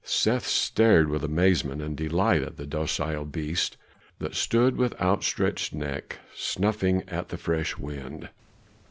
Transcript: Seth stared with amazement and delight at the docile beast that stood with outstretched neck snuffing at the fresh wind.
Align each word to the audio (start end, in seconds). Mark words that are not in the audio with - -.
Seth 0.03 0.47
stared 0.47 1.09
with 1.09 1.23
amazement 1.23 1.79
and 1.79 1.95
delight 1.95 2.41
at 2.41 2.57
the 2.57 2.65
docile 2.65 3.23
beast 3.23 3.77
that 4.17 4.33
stood 4.33 4.75
with 4.75 4.99
outstretched 4.99 5.73
neck 5.73 6.17
snuffing 6.35 7.03
at 7.07 7.29
the 7.29 7.37
fresh 7.37 7.77
wind. 7.77 8.29